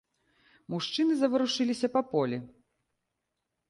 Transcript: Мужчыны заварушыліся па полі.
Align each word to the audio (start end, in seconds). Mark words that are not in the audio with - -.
Мужчыны 0.75 1.13
заварушыліся 1.21 1.87
па 1.97 2.01
полі. 2.17 2.37